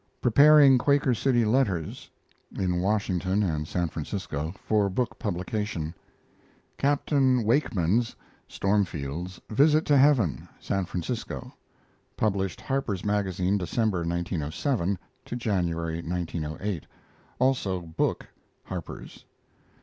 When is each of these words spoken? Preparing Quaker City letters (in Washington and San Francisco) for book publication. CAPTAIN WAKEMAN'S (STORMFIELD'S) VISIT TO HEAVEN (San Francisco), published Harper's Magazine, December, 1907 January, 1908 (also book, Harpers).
Preparing 0.19 0.79
Quaker 0.79 1.13
City 1.13 1.45
letters 1.45 2.09
(in 2.55 2.81
Washington 2.81 3.43
and 3.43 3.67
San 3.67 3.87
Francisco) 3.87 4.51
for 4.65 4.89
book 4.89 5.19
publication. 5.19 5.93
CAPTAIN 6.79 7.43
WAKEMAN'S 7.43 8.15
(STORMFIELD'S) 8.47 9.39
VISIT 9.51 9.85
TO 9.85 9.95
HEAVEN 9.99 10.47
(San 10.59 10.85
Francisco), 10.85 11.53
published 12.17 12.61
Harper's 12.61 13.05
Magazine, 13.05 13.59
December, 13.59 13.99
1907 13.99 14.97
January, 15.37 16.01
1908 16.01 16.87
(also 17.37 17.81
book, 17.81 18.25
Harpers). 18.63 19.23